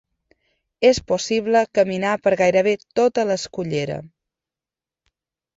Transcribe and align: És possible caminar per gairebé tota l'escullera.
És 0.89 0.99
possible 1.11 1.61
caminar 1.79 2.15
per 2.23 2.33
gairebé 2.41 2.73
tota 3.01 3.27
l'escullera. 3.33 3.99